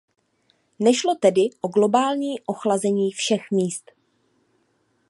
[0.79, 3.91] Nešlo tedy o globální ochlazení všech míst.